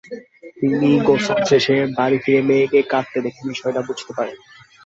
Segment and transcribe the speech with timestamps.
[0.59, 4.37] তিনি গোসল শেষে বাড়ি ফিরে মেয়েকে কাঁদতে দেখে বিষয়টি বুঝতে পারেন।